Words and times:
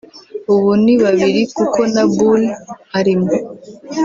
ubu 0.53 0.69
ni 0.83 0.93
babiri 1.03 1.41
kuko 1.55 1.79
na 1.93 2.03
Bull 2.15 2.41
arimo 2.99 3.33